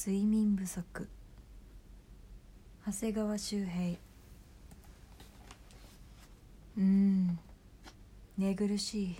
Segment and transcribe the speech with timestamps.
[0.00, 1.08] 睡眠不足。
[2.86, 3.98] 長谷川周平。
[6.76, 7.38] うん。
[8.36, 9.16] 寝苦しい。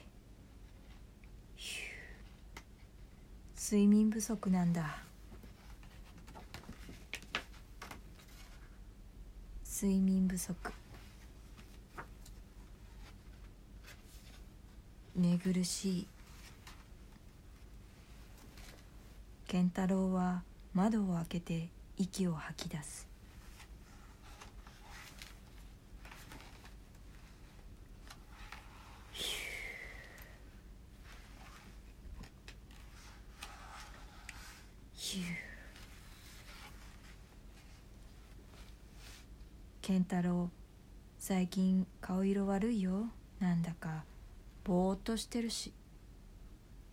[3.57, 5.03] 睡眠不足なんだ。
[9.65, 10.55] 睡眠不足。
[15.17, 16.07] 寝苦しい。
[19.49, 23.09] 健太郎は窓を開けて息を吐き出す。
[39.81, 40.51] 健太郎
[41.19, 43.09] 最近顔色悪いよ。
[43.41, 44.05] なんだか
[44.63, 45.73] ぼーっとしてるし。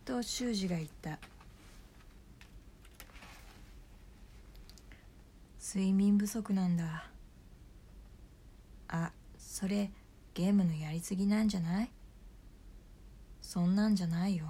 [0.05, 1.19] と修二が言った。
[5.67, 7.09] 睡眠不足なんだ。
[8.87, 9.89] あそれ
[10.35, 11.89] ゲームのやりすぎなんじゃない？
[13.41, 14.45] そんなんじゃないよ。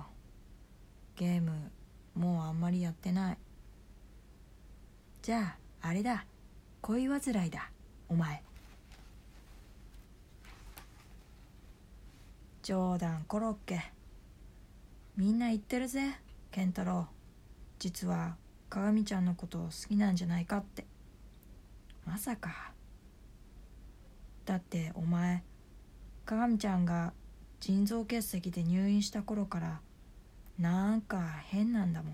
[1.15, 1.71] ゲーム
[2.15, 3.37] もうあんまりやってない。
[5.21, 6.25] じゃああれだ。
[6.81, 7.71] 恋煩いだ。
[8.09, 8.43] お前。
[12.61, 13.81] 冗談コロッケ
[15.15, 16.19] みんな言ってるぜ
[16.51, 17.07] 健太郎。
[17.79, 18.35] 実は
[18.69, 20.85] 鏡ちゃんのこと好きなんじゃないかって。
[22.15, 22.71] まさか。
[24.45, 25.43] だってお前
[26.25, 27.11] 鏡ちゃんが
[27.59, 29.81] 腎臓結石で入院した頃から
[30.57, 32.13] なんか変なんだもん。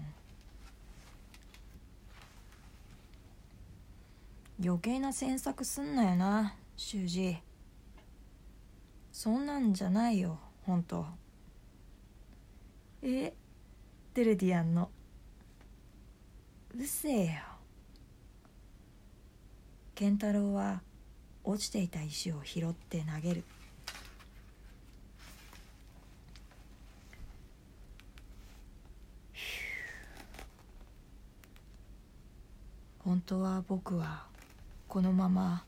[4.59, 7.37] 余計な詮索すんなよな修二
[9.11, 11.05] そんなんじゃないよほんと
[13.03, 13.33] え
[14.15, 14.89] テレディアンの。
[16.75, 17.50] うっせえよ。
[19.95, 20.81] 健太郎は
[21.43, 23.43] 落ちていた石を拾って投げる。
[33.03, 34.25] 本当は僕は
[34.87, 35.63] このまま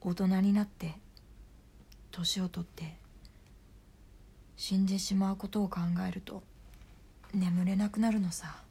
[0.00, 0.94] 大人になって
[2.10, 2.96] 年を取って
[4.56, 6.42] 死んでしまうことを考えると
[7.32, 8.62] 眠れなくなるのさ。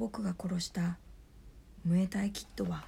[0.00, 0.96] 僕が殺した
[1.84, 2.86] ムエタイキッドは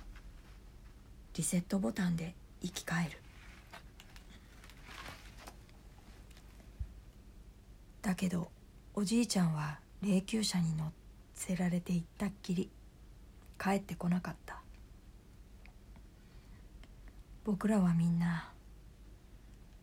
[1.35, 3.19] リセットボタンで生き返る。
[8.01, 8.51] だけど
[8.95, 10.91] おじいちゃんは霊柩車に乗
[11.35, 12.71] せられて行ったっきり
[13.63, 14.63] 帰ってこなかった。
[17.45, 18.51] 僕らはみんな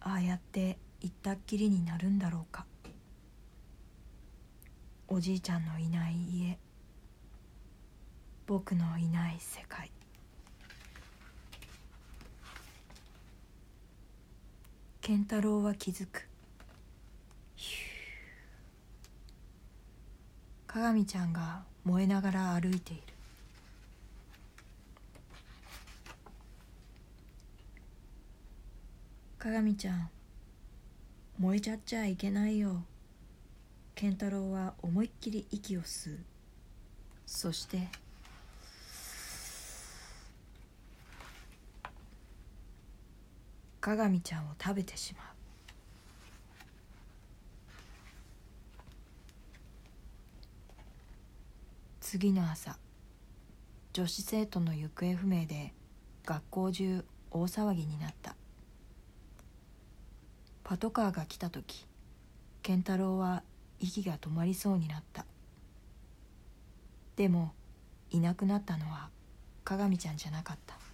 [0.01, 2.65] ああやって行ったっきりになるんだろうか。
[5.07, 6.57] おじいちゃんのいない家
[8.49, 9.91] 僕のいない世界。
[15.01, 16.27] 健太郎は気づく。
[20.65, 23.03] 鏡ちゃんが燃えながら歩いている。
[29.37, 30.09] 鏡ちゃん
[31.37, 32.81] 燃えちゃっちゃいけないよ。
[33.93, 36.19] 健太郎は思いっきり息を吸う。
[37.27, 37.89] そして
[43.89, 45.23] 鏡ちゃんを食べてしまう。
[51.99, 52.77] 次の朝
[53.93, 55.73] 女子生徒の行方不明で
[56.23, 58.35] 学校中大騒ぎになった。
[60.63, 61.87] パトカーが来た時
[62.61, 63.41] 健太郎は
[63.79, 65.25] 息が止まりそうになった。
[67.15, 67.53] でも
[68.11, 69.09] いなくなったのは
[69.63, 70.88] 鏡ちゃんじゃなかった。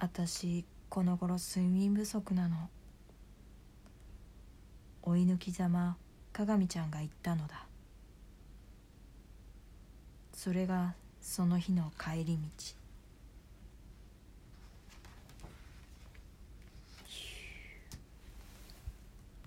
[0.00, 2.70] 私この頃睡眠不足なの。
[5.02, 5.96] 追い抜きざま
[6.32, 7.66] 鏡ちゃんが言ったのだ。
[10.32, 12.87] それがその日の帰り道。